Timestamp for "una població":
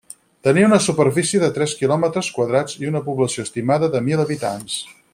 2.93-3.49